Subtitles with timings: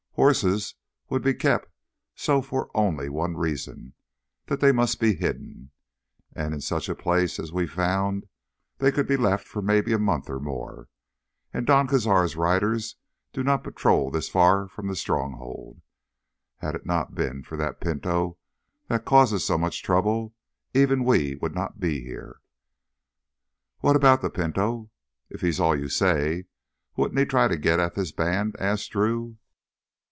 [0.15, 0.75] Horses
[1.09, 1.71] would be kept
[2.15, 3.93] so for only one reason,
[4.47, 5.71] that they must be hidden.
[6.35, 8.27] And in such a place as we found
[8.77, 10.89] they could be left for maybe a month, or more.
[11.55, 12.97] Don Cazar's riders
[13.33, 15.81] do not patrol this far away from the Stronghold.
[16.57, 18.37] Had it not been that the Pinto
[19.05, 20.35] causes so much trouble,
[20.73, 22.41] even we would not be here."
[23.79, 24.91] "What about the Pinto?
[25.29, 26.45] If he's all you say,
[26.95, 29.37] wouldn't he try to get at this band?" asked Drew.